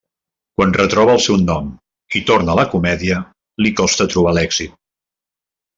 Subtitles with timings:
[0.59, 1.67] Quan retroba el seu nom
[2.19, 3.21] i torna a la comèdia,
[3.65, 4.79] li costa trobar l'èxit.